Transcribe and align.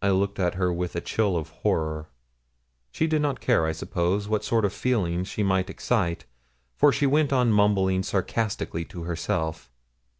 I 0.00 0.10
looked 0.10 0.38
at 0.38 0.54
her 0.54 0.72
with 0.72 0.94
a 0.94 1.00
chill 1.00 1.36
of 1.36 1.48
horror. 1.48 2.08
She 2.92 3.08
did 3.08 3.20
not 3.20 3.40
care, 3.40 3.66
I 3.66 3.72
suppose, 3.72 4.28
what 4.28 4.44
sort 4.44 4.64
of 4.64 4.72
feelings 4.72 5.26
she 5.26 5.42
might 5.42 5.68
excite, 5.68 6.24
for 6.76 6.92
she 6.92 7.04
went 7.06 7.32
on 7.32 7.50
mumbling 7.50 8.04
sarcastically 8.04 8.84
to 8.84 9.02
herself. 9.02 9.68